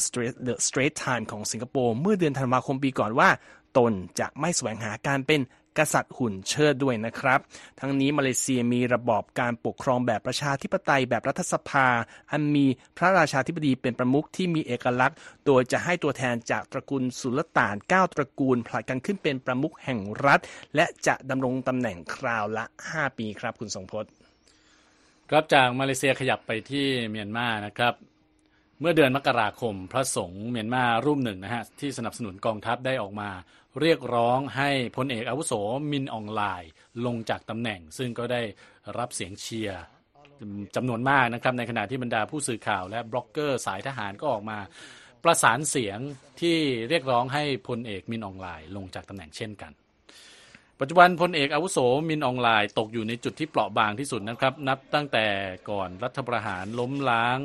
[0.46, 3.28] The Straits Times ของสิงคโปร์เมื่อเดือนธันวาคมปีก่อนว่า
[3.76, 5.42] ตนจะไม่แสวงหาการเป็น
[5.78, 7.40] กษัตริย์หุ่นเชิดด้วยนะครับ
[7.80, 11.86] ทั้งนี้มาเลเซียมีระบอบการปกครองแบบประชาธิปไตยแบบรัฐสภา
[12.30, 12.66] อันมี
[12.98, 20.40] พระราชาธิบดีเป็นประมุขที่มีเอกลักษณ์ โดยจะให้ตัวแทนจากตระกูลสุลต่าน 9 ตระกูลผลัดกันขึ้นเป็นประมุขแห่งรัฐ
[20.76, 24.10] และจะดำรงตำแหน่งคราวละ 5 ปีครับคุณทรงพจน์
[25.30, 27.94] ครับจากมาเลเซียขยับไปที่เมียนมานะครับ
[28.80, 33.30] เมื่อเดือนมกราคม พระสงฆ์เมียนมารูปหนึ่งนะฮะที่สนับสนุนกองทัพได้ออกมา
[33.80, 35.52] เรียกร้องให้พลเอกอาวุโส
[35.90, 36.70] มินอ่องหล่าย
[37.06, 38.42] ลงจากตำแหน่ง ซึ่งก็ได้
[38.98, 39.82] รับเสียงเชียร์
[40.76, 44.58] จำนวนมากนะครับในขณะที่บรรดาผู้สื่อข่าวและบล็อกเกอร์สายทหารก็ออกมา
[45.24, 45.98] ประสานเสียง
[46.40, 46.56] ที่
[46.88, 49.72] เรียกร้องให้พลเอกมินอ่องหล่ายลงจากตำแหน่งเช่นกัน
[50.80, 55.26] ปัจจุบันพลเอกอาวุโสมินอองไลน์ตกอยู่ในจุดที่เปราะบางที่สุดนะครับ นับตั้งแต่
[55.70, 57.38] ก่อนรัฐประหารล้มล้าง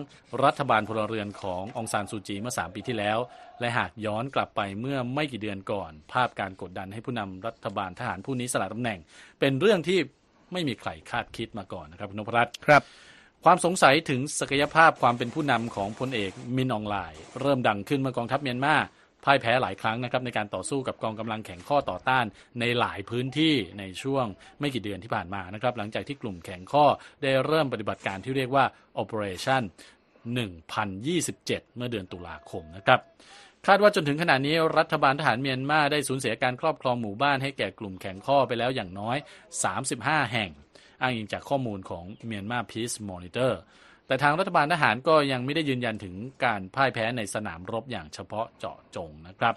[0.43, 3.17] รัฐบาลพลเรือนขององซานซูจีเมื่อ 3 ปีที่แล้ว
[3.59, 8.99] และหากย้อนกลับไปเมื่อไม่กี่เดือนก่อน ภาพการกดดันให้ผู้นำรัฐบาลทหารผู้นี้สละตำแหน่ง
[9.39, 9.99] เป็นเรื่องที่
[10.53, 12.83] ไม่มีใครคาดคิดมาก่อนนะครับคุณนพรัตน์ครับ
[13.45, 18.75] ความสงสัยถึงศักยภาพความเป็นผู้นำของพลเอกมินอองไลน์เริ่มดังขึ้นเมื่อกองทัพเมียนมา
[19.23, 22.25] พ่ายแพ้หลายครั้งนะครับในการต่อสู้กับกองกำลังแข็งข้อต่อต้าน
[22.59, 24.25] ในหลายพื้นที่ในช่วง
[24.59, 26.85] ไม่กี่เดือนที่ผ่านมานะครับหลังจากที่กลุ่มแข็งข้อ
[27.21, 28.65] ได้เริ่มปฏิบัติการที่เรียกว่า
[29.01, 29.63] Operation
[30.89, 32.99] 1027 เมื่อเดือนตุลาคมนะครับ
[33.67, 39.17] คาดว่าจนถึงขณะนี้รัฐบาลทหารเมียนมาได้สูญเสียการครอบครองหมู่บ้านให้แก่กลุ่มแข็งข้อไปแล้วอย่างน้อย
[39.75, 40.49] 35 แห่ง
[41.01, 43.53] อ้างอิงจากข้อมูลของเมียนมา Peace Monitor
[44.11, 49.55] แต่ทางรัฐบาลทหารก็ยังไม่ได้ยืนยันถึงการพ่ายแพ้ในสนามรบอย่างเฉพาะเจาะจงนะครับ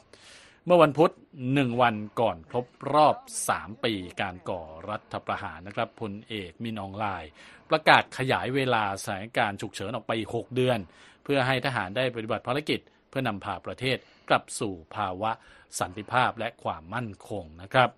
[0.67, 1.13] เมื่อวันพุธ
[1.55, 3.17] หนึ่งวันก่อนครบรอบ
[3.51, 7.31] 3 ปีการก่อรัฐประหารนะครับพลเอกมินอองไลน์
[7.71, 10.79] ประกาศขยายเวลาสถานการณ์ฉุกเฉินออกไป 6 เดือน
[11.25, 13.97] เพื่อให้ทหารได้ปฏิบัติภารกิจ เพื่อนำพาประเทศ
[14.29, 15.31] กลับสู่ภาวะ
[15.79, 17.91] สันติภาพและความมั่นคงนะครับ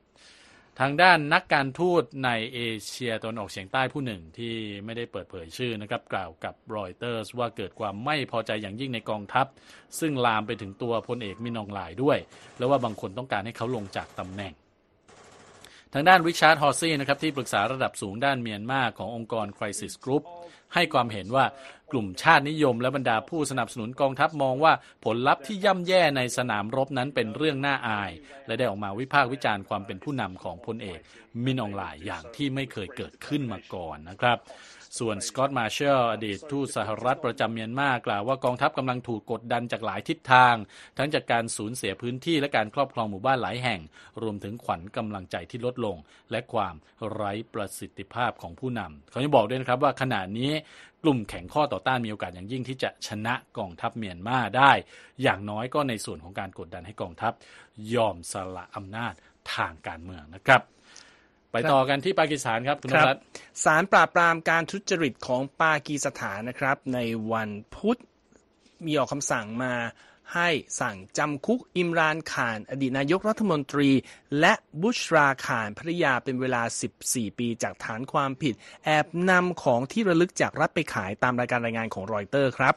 [0.80, 9.46] ทางด้านนักการทูตในเอเชียตะวันออกเฉียงใต้ผู้หนึ่งที่ไม่ได้เปิดเผยชื่อนะครับกล่าวกับรอยเตอร์สว่าเกิดความไม่พอใจอย่างยิ่งในกองทัพ
[10.00, 12.18] ซึ่งลามไปถึงตัวพลเอกมินอ่องหล่ายด้วย
[12.58, 14.52] แล้วว่าบางคนต้องการให้เขาลงจากตำแหน่ง
[15.94, 20.24] ทางด้านริชาร์ดฮอซี่นะครับที่ปรึกษาระดับสูงด้านเมียนมาขององค์กร Crisis Group
[20.74, 21.44] ให้ความเห็นว่า
[21.92, 24.72] กลุ่มชาตินิยมและบรรดาผู้สนับสนุนกองทัพมองว่า
[25.04, 28.10] ผลลัพธ์ที่ย่ำแย่ในสนามรบนั้นเป็นเรื่องน่าอาย
[28.46, 30.98] และได้ออกมาวิพากษ์วิจารณ์ความเป็นผู้นำของพลเอก
[31.44, 34.38] มินอองหลายอย่างที่ไม่เคยเกิดขึ้นมาก่อนนะครับ
[34.98, 40.54] ส่วนสกอตต์มาเชลอดีตทูตสหรัฐประจำเมียนมากล่าวว่ากองทัพกำลังถูกกดดันจากหลายทิศทาง
[40.98, 43.80] ทั้งจากการสูญเสียพื้นที่และการครอบครองหมู่บ้านหลายแห่ง
[44.22, 45.96] รวมถึงขวัญกำลังใจที่ลดลง
[46.30, 46.74] และความ
[47.12, 50.52] ไร้ประสิทธิภาพของผู้นำเขายังบอกด้วยนะครับว่าขณะนี้
[51.02, 54.72] กลุ่มแข็งข้อต่อต้านมีโอกาสอย่างยิ่งที่จะชนะกองทัพเมียนมาได้
[55.22, 57.32] อย่างน้อยก็ในส่วนของการกดดันให้กองทัพ
[57.94, 59.14] ยอมสละอำนาจ
[59.54, 60.75] ทางการเมืองนะครับ
[61.52, 63.16] ไปต่อกันที่ปากีสถานครับคุณนรัต
[63.64, 66.98] สารปราบปรามการทุจริตของปากีสถานนะครับ ใน
[67.32, 67.98] วันพุธ
[68.86, 69.74] มีออกคำสั่งมา
[70.34, 70.48] ให้
[70.80, 73.90] สั่งจำคุกอิมรานข่าน อดีตนายกรัฐมนตรี
[74.40, 76.62] และบุชราข่านภรรยาเป็นเวลา
[77.00, 78.54] 14 ปีจากฐานความผิด
[78.84, 82.74] แอบนำของที่ระลึกจากรัฐไปขายตามรายการรายงานของรอยเตอร์ครับ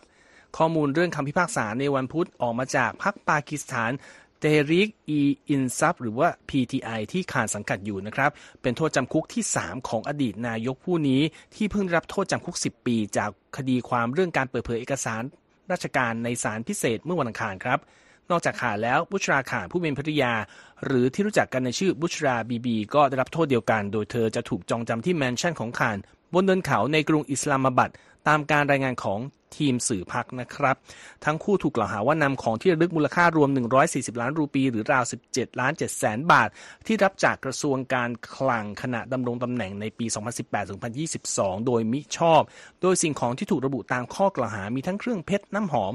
[0.58, 3.92] ข้อมูลเรื่องคำพิพากษาในวันพุธออกมาจากพรรคปากีสถาน
[4.40, 11.22] เตริกอีอินซับหรือว่า PTI ที่ขาดสังกัดอยู่นะครับ เป็นโทษจำคุกที่ 3 ของอดีตนายกผู้นี้
[11.56, 15.24] ที่เพิ่งรับโทษจำคุก 10 ปี จากคดีความเรื่องการเปิดเผยเอกสาร
[15.72, 17.80] ราชการในศาลพิเศษเมื่อวันอังคารครับ
[18.32, 20.34] นอกจากขานแล้วบุชราขานผู้เป็นภริยา
[20.86, 25.98] หรือที่รู้จักกันในชื่อบุชราบีบี ก็ได้รับโทษเดียวกัน โดยเธอจะถูกจองจำที่แมนชั่นของขาน
[26.34, 27.92] บนเนินเขาในกรุงอิสลามาบัด
[28.28, 29.20] ตามการรายงานของ
[29.58, 30.76] ทีมสื่อพักนะครับ
[31.26, 33.50] ทั้งคู่ถูกกล่าวหาว่านำของที่ระลึกมูลค่ารวม
[33.86, 36.50] 140 ล้านรูปี หรือราว 17 ล้าน7แสนบาท
[36.88, 40.06] ที่รับจากกระทรวงการคลังขณะดำรงตำแหน่งในปี
[40.86, 42.42] 2018-2022 โดยมิชอบ
[42.82, 45.94] โดยสิ่งของที่ถูกระบุตามข้อกล่าวหามีทั้งเครื่องเพชรน้ำหอม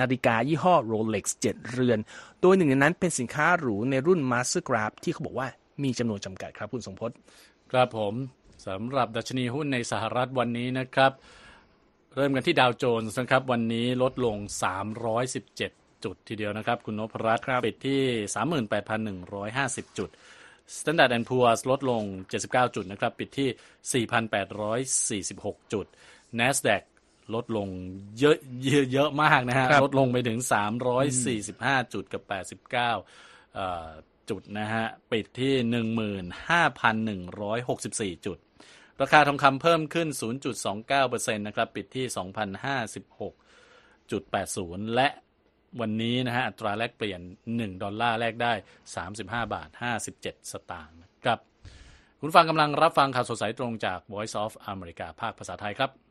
[0.00, 1.98] นาฬิกายี่ห้อ Rolex 7เรือน
[2.40, 5.48] โดยหนึ่งในนั้นเป็นสินค้าหรูในรุ่น Mastercraft ที่เขาบอกว่า
[5.82, 7.10] มีจำนวนจำกัดครับคุณสมพศ
[7.72, 8.14] ครับผม
[8.66, 11.12] สำหรับดัชนีหุ้นในสหรัฐวันนี้นะครับ
[12.14, 14.36] เริ่มกันที่ดาวโจนส์นะครับ วันนี้ลดลง
[15.20, 18.02] 317 จุดทีเดียวนะครับ คุณนพรัตน์ครับปิดที่
[19.84, 20.10] 38,150 จุด
[20.76, 22.02] Standard and Poor's ลดลง
[22.40, 24.06] 79 จุดนะครับ ปิดที่
[25.32, 25.86] 4,846 จุด
[26.38, 26.82] NASDAQ
[27.34, 27.68] ลดลง
[28.18, 30.38] เยอะเยอะเยอะมากนะฮะครับลดลงไปถึง
[31.16, 32.22] 345 จุดกับ
[32.68, 32.72] 89
[33.54, 33.88] เอ่อ
[34.30, 35.54] จุดนะฮะ ปิดที่
[38.16, 38.38] 15,164 จุด
[39.02, 40.08] ราคาทองคำเพิ่มขึ้น
[40.72, 42.06] 0.29%นะครับปิดที่
[44.84, 45.08] 2,056.80 และ
[45.80, 47.20] วันนี้นะฮะอัตราแลกเปลี่ยน
[47.52, 48.52] 1 ดอลลาร์แลกได้
[49.06, 49.68] 35 บาท
[50.10, 51.38] 57 สตางค์นะครับ
[52.20, 56.05] คุณฟังกำลังรับฟังข่าวสดสายตรงจาก Voice of America ภาคภาษาไทยครับ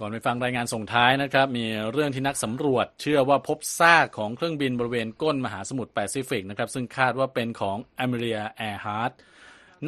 [0.00, 9.12] ก่อนไปฟังรายงานส่งท้ายนะครับ มีเรื่องที่นักสำรวจ เชื่อว่าพบซากของเครื่องบินบริเวณก้นมหาสมุทรแปซิฟิกนะครับ ซึ่งคาดว่าเป็นของอมีเลียแอร์ฮาร์ต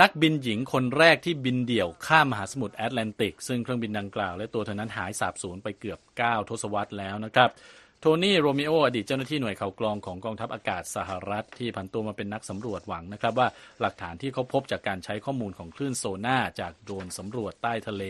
[0.00, 7.50] นักบินหญิงคนแรกที่บินเดี่ยวข้ามมหาสมุทรแอตแลนติก ซึ่งเครื่องบินดังกล่าวและตัวเธอนั้นหายสาบสูญไปเกือบ 9 ทศวรรษแล้วนะครับ
[8.02, 13.48] โทนี่โรมิโออดีตเจ้าหน้าที่หน่วยข่าวกรองของกองทัพอากาศสหรัฐที่ผันตัวมาเป็นนักสำรวจหวังนะครับว่า
[13.80, 18.04] หลักฐานที่เขาพบจากการใช้ข้อมูลของคลื่นโซนาร์จากโดรนสำรวจใต้ทะเล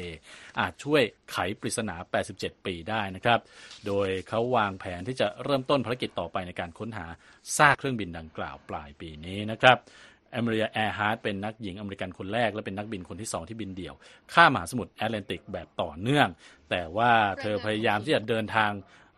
[0.60, 1.96] อาจช่วยไขปริศนา
[2.30, 3.40] 87 ปีได้นะครับ
[3.86, 7.06] โดยเขาวางแผนที่จะเริ่มต้นภารกิจต่อไปในการค้นหา
[7.56, 9.76] ซากเครื่องบินดังกล่าวปลายปีนี้นะครับ
[10.30, 13.94] อมีเลียแอร์ฮาร์ตเป็นนักบินหญิงอเมริกันคนแรก และเป็นนักบินคนที่สองที่บินเดี่ยว
[14.34, 16.28] ข้ามมหาสมุทรแอตแลนติกแบบต่อเนื่อง
[16.70, 18.72] แต่ว่าเธอพยายามที่จะเดินทาง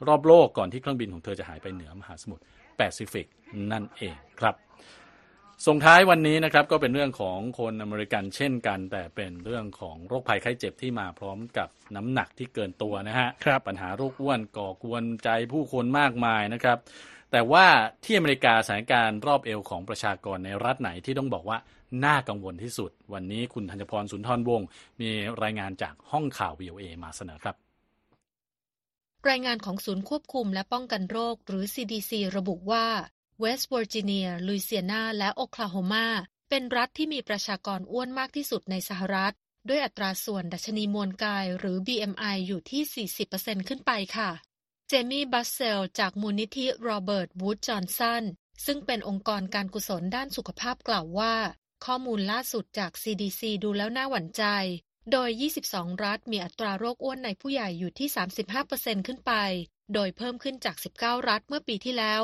[0.08, 2.44] รอบโลกก่อนที่เครื่องบินของเธอจะหายไปเหนือมหาสมุทร
[2.76, 3.26] แปซิฟิก
[3.72, 4.54] นั่นเองครับ
[5.66, 16.78] ส่งท้ายวันนี้นะครับก็เป็นเรื่องของคนอเมริกันเช่นกัน แต่เป็นเรื่องของโรคภัยไข้เจ็บที่มาพร้อมกับน้ำหนักที่เกินตัวนะฮะครับปัญหาโรคอ้วนก่อกวนใจผู้คนมากมายนะครับ
[17.32, 17.66] แต่ว่า
[18.04, 21.58] ที่อเมริกาสถานการณ์รอบเอวของประชากรในรัฐไหนที่ต้องบอกว่า
[22.04, 24.66] น่ากังวลที่สุด วันนี้คุณธัญพรสุนทรวงศ์
[25.00, 25.10] มี
[25.42, 27.69] รายงานจากห้องข่าว VOA มาเสนอครับ
[29.28, 32.86] รายงานของศูนย์ควบคุมและป้องกันโรค หรือ CDC ระบุว่า
[33.38, 36.06] เวสต์เวอร์จิเนียลุยเซียนาและโอคลาโฮมา
[36.48, 39.34] เป็นรัฐที่มีประชากรอ้วนมากที่สุดในสหรัฐ
[39.68, 44.30] ด้วยอัตราส่วนดัชนีมวลกายหรือ BMI อยู่ที่ 40%ขึ้นไปค่ะ
[44.88, 48.24] เจมี่บัสเซล จากมูลนิธิโรเบิร์ตวูดจอห์นสัน
[48.66, 51.34] ซึ่งเป็นองค์กรการกุศลด้านสุขภาพกล่าวว่า
[51.84, 54.44] ข้อมูลล่าสุดจาก CDC ดูแล้วน่าหวั่นใจ
[55.12, 55.30] โดย
[55.66, 58.08] 22 รัฐมีอัตราโรคอ้วนในผู้ใหญ่อยู่ที่
[58.56, 59.32] 35%ขึ้นไป
[59.94, 62.22] โดยเพิ่มขึ้นจาก 19 รัฐเมื่อปีที่แล้ว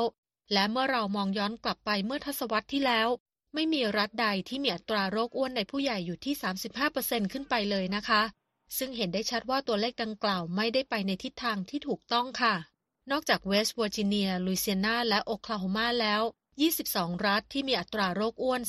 [0.53, 3.07] และเมื่อเรามองย้อนกลับไปเมื่อทศวรรษที่แล้ว
[3.53, 6.35] ไม่มีรัฐใดที่มีอัตราโรคอ้วนในผู้ใหญ่อยู่ที่
[6.83, 8.21] 35%ขึ้นไปเลยนะคะ
[8.77, 12.55] ซึ่งเห็นได้ชัดว่าตัวเลขดังกล่าวไม่ได้ไปในทิศทางที่ถูกต้องค่ะ
[13.11, 16.21] นอกจากเวสต์เวอร์จิเนีย ลุยเซียนา และโอคลาโฮมาแล้ว
[16.73, 18.61] 22 รัฐที่มีอัตราโรคอ้วน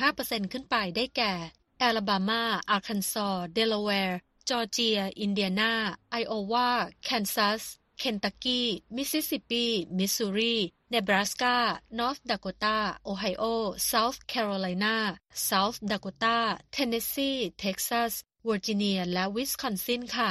[0.00, 1.34] 35%ขึ้นไปได้แก่
[1.78, 5.72] แอลาบามา อาร์คันซอเดลาแวร์ จอร์เจีย อินเดียนา
[6.10, 6.70] ไอโอวา
[7.02, 7.62] แคนซัส
[7.98, 9.66] เคนตักกี้ มิสซิสซิปปี
[9.98, 10.56] มิสซูรี
[10.90, 11.56] เนบราสกา
[11.98, 13.44] นอร์ทดาโกตา โอไฮโอ
[13.86, 14.96] เซาท์แคโรไลนา
[15.44, 16.38] เซาท์ดาโกตา
[16.72, 18.12] เทนเนสซี เท็กซัส
[18.44, 20.30] เวอร์จิเนีย และวิสคอนซินค่ะ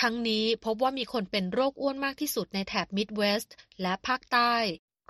[0.00, 4.54] ทั้งนี้พบว่ามีคนเป็นโรคอ้วนมากที่สุดในแถบมิดเวสต์และภาคใต้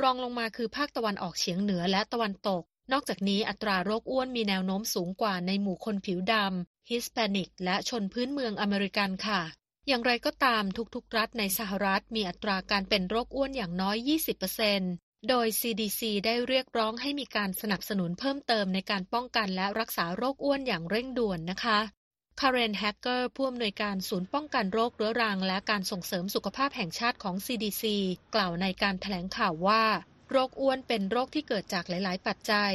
[0.03, 9.41] รองลงมาคือภาคตะวันออกเฉียงเหนือและตะวันตก นอกจากนี้อัตราโรคอ้วนมีแนวโน้มสูงกว่าในหมู่คนผิวดำฮิสแปนิก และชนพื้นเมืองอเมริกันค่ะ
[9.89, 13.97] อย่างไรก็ตามทุกๆ รัฐในสหรัฐมีอัตราการเป็นโรคอ้วนอย่างน้อย
[14.63, 21.79] 20%โดย CDC ได้เรียกร้องให้มีการสนับสนุนเพิ่มเติมในการป้องกันและรักษาโรคอ้วนอย่างเร่งด่วนนะคะ
[22.41, 27.85] คาร์เรนแฮกเกอร์ผู้อำนวยการศูนย์ป้องกันโรคเรื้อรัง และการส่งเสริมสุขภาพแห่งชาติของ CDC
[28.35, 29.85] กล่าวในการแถลงข่าวว่า
[30.31, 32.73] โรคอ้วนเป็นโรคที่เกิดจากหลาย ๆ ปัจจัย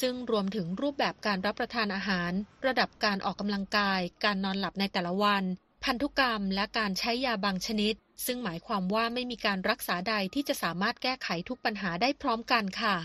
[0.00, 2.32] ซึ่งรวมถึงรูปแบบการรับประทานอาหาร
[2.66, 5.44] ระดับการออกกำลังกาย การนอนหลับในแต่ละวัน
[5.84, 7.94] พันธุกรรม และการใช้ยาบางชนิด
[8.26, 12.96] ซึ่งหมายความว่าไม่มีการรักษาใดที่จะสามารถแก้ไขทุกปัญหาได้พร้อมกันค่ะ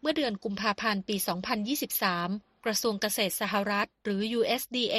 [0.00, 1.16] เมื่อเดือนกุมภาพันธ์ปี
[1.90, 4.98] 2023กระทรวงเกษตรสหรัฐ หรือ USDA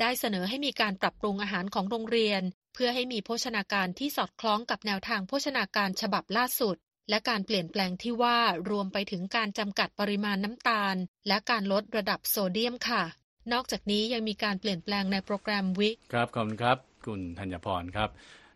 [0.00, 2.42] ได้เสนอให้มีการปรับปรุงอาหารของโรงเรียน
[2.74, 6.76] เพื่อให้มีโภชนาการที่สอดคล้องกับแนวทางโภชนาการฉบับล่าสุด
[7.08, 8.38] และการเปลี่ยนแปลงที่ว่า
[8.70, 10.96] รวมไปถึงการจำกัดปริมาณน้ำตาล
[11.28, 13.02] และการลดระดับโซเดียมค่ะ
[13.52, 18.10] นอกจากนี้ยังมีการเปลี่ยนแปลงในโปรแกรมวิครับขอบคุณครับ คุณธัญพรครับ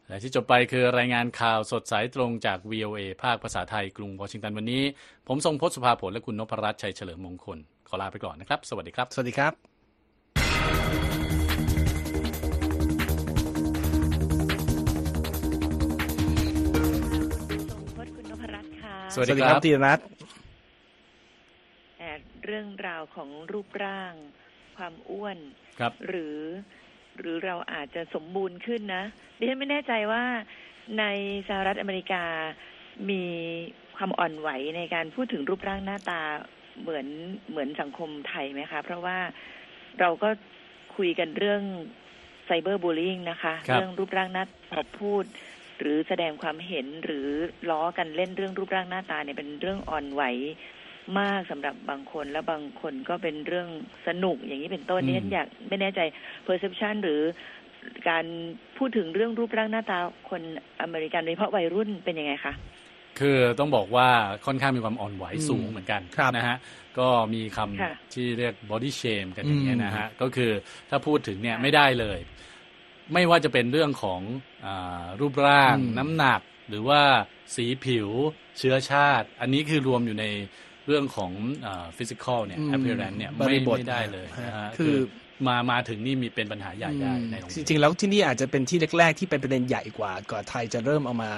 [0.08, 4.82] และที่จบไปคือรายงานข่าวสดสายตรงจาก VOA ภาคภาษาไทยกรุงวอชิงตันวันนี้
[5.28, 7.58] ผมทรงพศสุภาผลและคุณนพรัตน์ชัยเฉลิมมงคล
[7.88, 9.67] ขอลาไปก่อนนะครับ สวัสดีครับ สวัสดีครับ
[19.18, 20.06] วัสดีครับตีรัตน์
[21.98, 22.10] แต่
[22.44, 24.12] เรื่องราวของรูปร่าง
[24.76, 25.38] ความอ้วน
[25.80, 26.38] ครับ หรือ
[27.18, 29.04] หรือเราอาจจะสมบูรณ์ขึ้นนะ
[29.38, 30.24] ดิฉันไม่แน่ใจว่า
[30.98, 31.04] ใน
[31.48, 32.24] สหรัฐอเมริกา
[33.10, 33.22] มี
[33.96, 36.20] ความอ่อนไหวในการพูดถึงรูปร่างหน้าตา
[36.80, 37.06] เหมือน
[37.50, 39.18] เหมือนสังคมไทยไหมคะ เพราะว่า
[40.00, 40.28] เราก็
[40.96, 41.62] คุยกันเรื่อง
[42.46, 45.24] ไซเบอร์บูล i ิ g นะคะครับเรื่องรูปร่างหน้าพอพูด
[45.78, 47.26] หรือแสดงความเห็นหรือ
[47.70, 50.22] ล้อกันเล่นเรื่องรูปร่างหน้าตาเนี่ยเป็นเรื่องอ่อนไหว
[51.20, 53.68] มากสำหรับบางคนและบางคนก็เป็นเรื่อง
[54.06, 56.00] สนุกอย่างนี้เป็นต้นอืมนี่ฉันอยากไม่แน่ใจ
[56.46, 57.20] perception หรือ
[58.08, 58.24] การ
[58.78, 59.98] พูดถึงเรื่องรูปร่างหน้าตา
[60.30, 60.42] คน
[60.82, 62.52] อเมริกันโดยเฉพาะวัยรุ่นเป็นยังไงคะ
[63.18, 64.08] คือต้องบอกว่า
[64.46, 66.56] ค่อนข้างมีความอ่อนไหวอืมสูงเหมือนกันครับนะฮะ
[66.98, 70.50] ก็มีคค่ะำที่เรียก body shame กันอย่างเงี้ยอืมนะฮะก็คือ
[70.90, 72.18] ถ้าพูดถึงเนี่ยค่ะไม่ได้เลย
[73.12, 74.20] ไม่ว่าจะเป็นเรื่องของ
[74.64, 77.00] อารูปร่างอืมน้ำหนัก หรือว่า
[77.54, 78.08] สีผิว
[78.58, 80.24] เชื้อชาติ อันนี้คือรวมอยู่ใน
[80.86, 81.32] เรื่องของ
[81.96, 84.96] ฟิสิกอลเนี่ยอืม appearance เนี่ยบไม่ริบทไม่ได้เลยฮะนะฮะคือ
[85.48, 91.30] มามาถึงนี่มีเป็นปัญหาใหญ่ได้ในโรงจเรียนริงๆ แล้วที่นี่อาจจะเป็นที่แรก ๆ ที่เป็นประเด็นใหญ่กว่าก่อนไทยจะเริ่มเอามา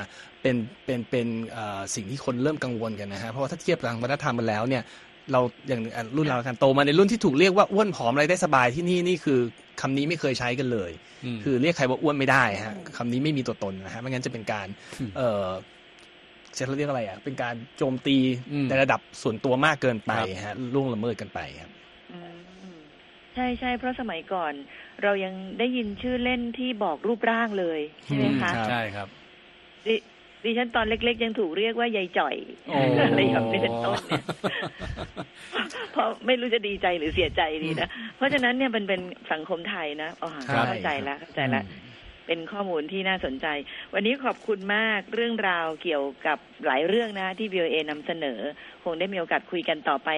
[0.43, 4.83] เป็นเป็นเป็นเอ่อสิ่งที่คนเริ่มกังวลกันนะฮะเพราะว่าถ้าเทียบทางวัฒนธรรมมาแล้วเนี่ย
[5.33, 9.39] เราอย่างอะรุ่นเรากันโตมาในรุ่นที่ถูกเรียกว่าอ้วนผอมอะไรได้สบายที่นี่นี่คือ
[9.81, 10.91] คำนี้ไม่เคยใช้กันเลย
[11.25, 14.67] อืมคือเรียกใครว่าอ้วนไม่ได้ฮะคำนี้ไม่มีตัวตนนะฮะไม่งั้นจะเป็นการ
[15.01, 15.47] อืมเออ
[16.59, 18.17] จะเรียกอะไรอะ เป็นการโจมตี
[18.53, 21.71] อืมในระดับส่วนตัวมากเกินไปครับฮะล่วงละเมิดกันไปครับ
[22.13, 22.77] อืม
[23.35, 24.53] ใช่ใช่เพราะสมัยก่อน
[25.03, 29.09] เรายังได้ยินชื่อเล่นที่บอกรูปร่างเลยใช่ไหมคะอืมใช่ครับ
[30.45, 34.25] ดิดิฉันตอนเล็ก ๆ ยังถูกเรียกว่ายายจ่อยโอ้อะไรอย่างนี้เป็นต้นเนี่ย
[35.93, 39.01] เพราะไม่รู้จะดีใจหรือเสียใจดีนะ เพราะฉะนั้นเนี่ยมันเป็น
[39.33, 41.65] สังคมไทยนะอ๋อใช่เข้าใจแล้วเข้าใจแล้ว
[42.27, 43.47] เป็นข้อมูลที่น่าสนใจ
[43.95, 48.39] วันนี้ขอบคุณมากเรื่องราวเกี่ยวกับหลายเรื่องนะที่ VOA นำเสนอ
[48.85, 50.09] คงได้มีโอกาสคุยกันต่อไป